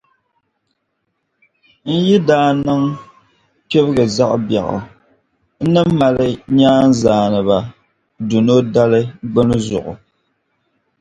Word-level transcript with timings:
N 1.93 1.93
yi 2.05 2.15
daa 2.27 2.49
niŋ 2.65 2.81
kpibiga 3.69 4.03
zaɣ’ 4.15 4.33
biɛɣu, 4.47 4.77
n 5.63 5.63
ni 5.73 5.81
mali 5.99 6.27
nyaanzaaniba 6.57 7.57
dunɔdali 8.29 9.01
gbini 9.31 9.57
zuɣu. 9.67 9.93